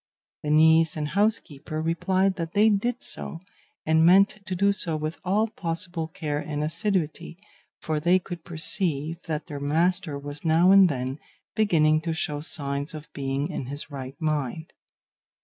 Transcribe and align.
The 0.41 0.49
niece 0.49 0.97
and 0.97 1.09
housekeeper 1.09 1.79
replied 1.79 2.35
that 2.37 2.53
they 2.53 2.69
did 2.71 3.03
so, 3.03 3.37
and 3.85 4.03
meant 4.03 4.39
to 4.47 4.55
do 4.55 4.71
so 4.71 4.97
with 4.97 5.19
all 5.23 5.47
possible 5.49 6.07
care 6.07 6.39
and 6.39 6.63
assiduity, 6.63 7.37
for 7.79 7.99
they 7.99 8.17
could 8.17 8.43
perceive 8.43 9.21
that 9.27 9.45
their 9.45 9.59
master 9.59 10.17
was 10.17 10.43
now 10.43 10.71
and 10.71 10.89
then 10.89 11.19
beginning 11.53 12.01
to 12.01 12.13
show 12.13 12.39
signs 12.41 12.95
of 12.95 13.13
being 13.13 13.47
in 13.49 13.67
his 13.67 13.91
right 13.91 14.19
mind. 14.19 14.73